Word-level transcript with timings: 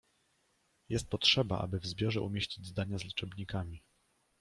Jest 0.89 1.09
potrzeba 1.09 1.59
aby 1.59 1.79
w 1.79 1.85
zbiorze 1.85 2.21
umieścić 2.21 2.65
zdania 2.67 2.97
z 2.97 3.03
liczebnikami 3.03 3.83